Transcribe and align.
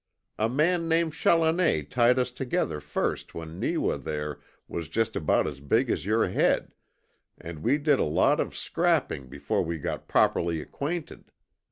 A 0.39 0.49
man 0.49 0.87
named 0.89 1.13
Challoner 1.13 1.83
tied 1.83 2.17
us 2.17 2.31
together 2.31 2.79
first 2.79 3.35
when 3.35 3.59
Neewa, 3.59 3.97
there, 3.99 4.39
was 4.67 4.89
just 4.89 5.15
about 5.15 5.45
as 5.45 5.59
big 5.59 5.91
as 5.91 6.07
your 6.07 6.27
head, 6.27 6.71
and 7.37 7.61
we 7.61 7.77
did 7.77 7.99
a 7.99 8.03
lot 8.03 8.39
of 8.39 8.57
scrapping 8.57 9.27
before 9.27 9.61
we 9.63 9.77
got 9.77 10.07
properly 10.07 10.59
acquainted. 10.59 11.31